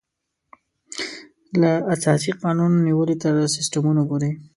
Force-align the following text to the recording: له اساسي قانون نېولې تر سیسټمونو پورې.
له 1.61 1.71
اساسي 1.93 2.31
قانون 2.41 2.71
نېولې 2.85 3.15
تر 3.23 3.33
سیسټمونو 3.55 4.01
پورې. 4.09 4.29